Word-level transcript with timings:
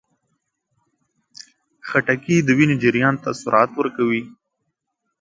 خټکی 1.87 2.37
د 2.43 2.49
وینې 2.57 2.75
جریان 2.83 3.15
ته 3.23 3.29
سرعت 3.41 3.71
ورکوي. 3.75 4.23